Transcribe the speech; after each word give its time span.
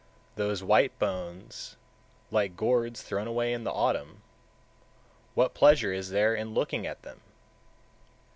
149. 0.33 0.49
Those 0.49 0.63
white 0.63 0.97
bones, 0.97 1.77
like 2.31 2.55
gourds 2.57 3.03
thrown 3.03 3.27
away 3.27 3.53
in 3.53 3.65
the 3.65 3.71
autumn, 3.71 4.23
what 5.35 5.53
pleasure 5.53 5.93
is 5.93 6.09
there 6.09 6.33
in 6.33 6.55
looking 6.55 6.87
at 6.87 7.03
them? 7.03 7.21